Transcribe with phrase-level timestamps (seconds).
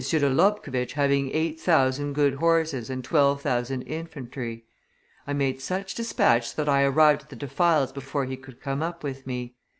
[0.03, 4.65] de Lobkowitz having eight thousand good horses and twelve thousand infantry.
[5.27, 9.03] I made such despatch that I arrived at the defiles before he could come up
[9.03, 9.53] with me.